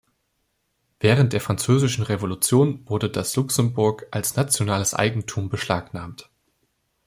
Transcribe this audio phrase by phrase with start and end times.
[0.99, 6.27] Während der Französischen Revolution wurde das Luxembourg als „nationales Eigentum“ beschlagnahmt.